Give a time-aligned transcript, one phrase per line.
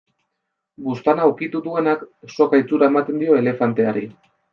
[0.85, 2.01] Buztana ukitu duenak,
[2.37, 4.03] soka itxura ematen dio elefanteari.